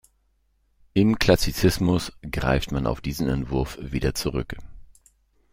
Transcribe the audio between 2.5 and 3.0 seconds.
man